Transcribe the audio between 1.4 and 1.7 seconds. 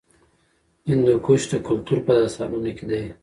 د